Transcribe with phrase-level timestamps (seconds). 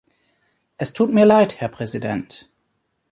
[0.79, 2.49] Es tut mir Leid, Herr Präsident.